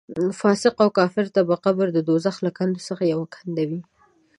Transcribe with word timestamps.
فاسق 0.39 0.75
او 0.83 0.89
کافر 0.99 1.25
ته 1.35 1.41
به 1.47 1.55
قبر 1.65 1.87
د 1.93 1.97
دوزخ 2.09 2.35
له 2.45 2.51
کندو 2.57 2.81
څخه 2.87 3.03
یوه 3.13 3.27
کنده 3.35 3.63
وي. 3.69 3.81